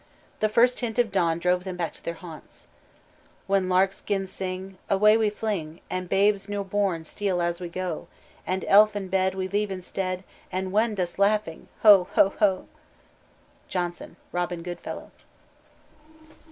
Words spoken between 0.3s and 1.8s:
The first hint of dawn drove them